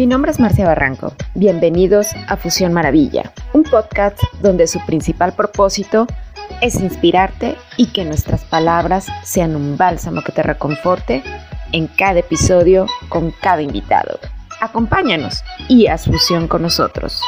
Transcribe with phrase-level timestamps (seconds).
[0.00, 1.12] Mi nombre es Marcia Barranco.
[1.34, 6.06] Bienvenidos a Fusión Maravilla, un podcast donde su principal propósito
[6.62, 11.22] es inspirarte y que nuestras palabras sean un bálsamo que te reconforte
[11.72, 14.18] en cada episodio con cada invitado.
[14.62, 17.20] Acompáñanos y haz fusión con nosotros.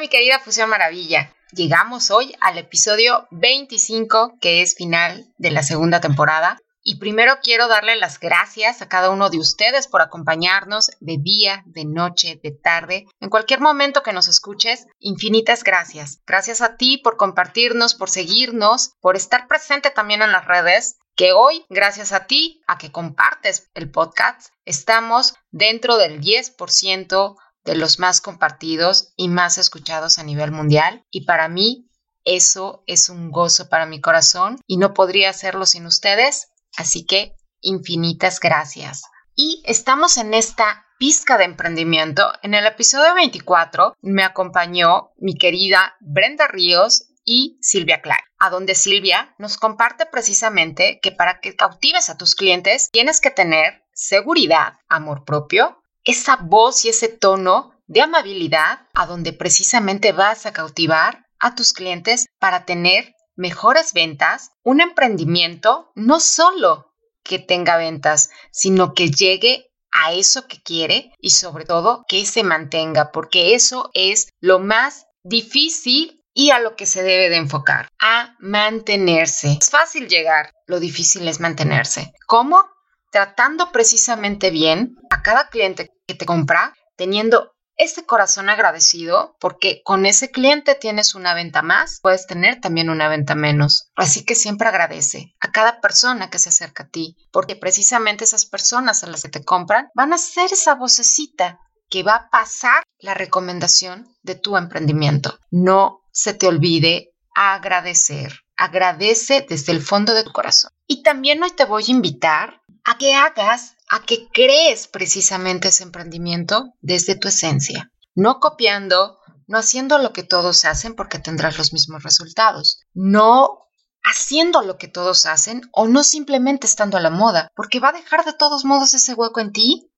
[0.00, 1.34] Mi querida Fusión Maravilla.
[1.52, 6.58] Llegamos hoy al episodio 25 que es final de la segunda temporada.
[6.82, 11.62] Y primero quiero darle las gracias a cada uno de ustedes por acompañarnos de día,
[11.66, 14.86] de noche, de tarde, en cualquier momento que nos escuches.
[14.98, 16.20] Infinitas gracias.
[16.26, 21.32] Gracias a ti por compartirnos, por seguirnos, por estar presente también en las redes que
[21.32, 27.98] hoy, gracias a ti, a que compartes el podcast, estamos dentro del 10% de los
[27.98, 31.04] más compartidos y más escuchados a nivel mundial.
[31.10, 31.88] Y para mí,
[32.24, 36.48] eso es un gozo para mi corazón y no podría hacerlo sin ustedes.
[36.76, 39.02] Así que infinitas gracias.
[39.34, 42.30] Y estamos en esta pizca de emprendimiento.
[42.42, 48.74] En el episodio 24 me acompañó mi querida Brenda Ríos y Silvia Clark, a donde
[48.74, 54.74] Silvia nos comparte precisamente que para que cautives a tus clientes tienes que tener seguridad,
[54.88, 61.26] amor propio, esa voz y ese tono de amabilidad a donde precisamente vas a cautivar
[61.38, 66.92] a tus clientes para tener mejores ventas, un emprendimiento no solo
[67.24, 72.42] que tenga ventas, sino que llegue a eso que quiere y sobre todo que se
[72.42, 77.88] mantenga, porque eso es lo más difícil y a lo que se debe de enfocar,
[78.00, 79.58] a mantenerse.
[79.60, 82.12] Es fácil llegar, lo difícil es mantenerse.
[82.26, 82.64] ¿Cómo?
[83.10, 90.30] Tratando precisamente bien a cada cliente te compra, teniendo ese corazón agradecido porque con ese
[90.30, 93.90] cliente tienes una venta más, puedes tener también una venta menos.
[93.96, 98.46] Así que siempre agradece a cada persona que se acerca a ti, porque precisamente esas
[98.46, 101.58] personas a las que te compran van a ser esa vocecita
[101.88, 105.38] que va a pasar la recomendación de tu emprendimiento.
[105.50, 108.40] No se te olvide agradecer.
[108.56, 110.70] Agradece desde el fondo de tu corazón.
[110.86, 115.82] Y también hoy te voy a invitar a que hagas, a que crees precisamente ese
[115.82, 121.74] emprendimiento desde tu esencia, no copiando, no haciendo lo que todos hacen porque tendrás los
[121.74, 123.68] mismos resultados, no
[124.02, 127.92] haciendo lo que todos hacen o no simplemente estando a la moda, porque va a
[127.92, 129.90] dejar de todos modos ese hueco en ti,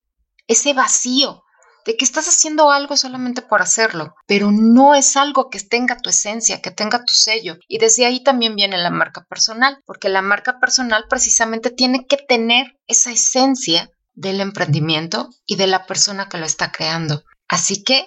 [0.49, 1.44] ese vacío,
[1.85, 6.11] de que estás haciendo algo solamente por hacerlo, pero no es algo que tenga tu
[6.11, 7.57] esencia, que tenga tu sello.
[7.69, 12.17] Y desde ahí también viene la marca personal, porque la marca personal precisamente tiene que
[12.17, 17.25] tener esa esencia del emprendimiento y de la persona que lo está creando.
[17.49, 18.07] Así que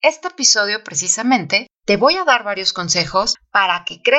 [0.00, 4.12] este episodio precisamente te voy a dar varios consejos para que crees